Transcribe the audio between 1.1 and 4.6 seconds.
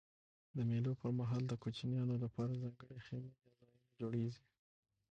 مهال د کوچنيانو له پاره ځانګړي خیمې یا ځایونه جوړېږي.